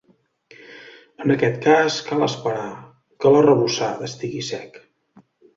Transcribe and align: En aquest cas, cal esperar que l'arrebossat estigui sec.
En 1.25 1.33
aquest 1.33 1.59
cas, 1.67 1.99
cal 2.09 2.25
esperar 2.29 2.73
que 3.21 3.35
l'arrebossat 3.37 4.03
estigui 4.11 4.45
sec. 4.53 4.85